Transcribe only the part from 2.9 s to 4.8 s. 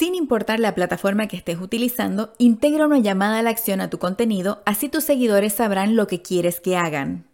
llamada a la acción a tu contenido,